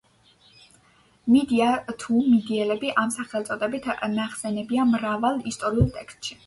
მიდია 1.33 1.67
თუ 2.05 2.15
მიდიელები 2.31 2.91
ამ 3.05 3.15
სახელწოდებით 3.19 3.89
ნახსენებია 4.19 4.93
მრავალ 4.97 5.41
ისტორიულ 5.55 5.99
ტექსტში. 6.01 6.39